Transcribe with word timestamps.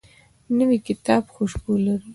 نوی 0.57 0.79
کتاب 0.87 1.23
خوشبو 1.35 1.73
لري 1.85 2.07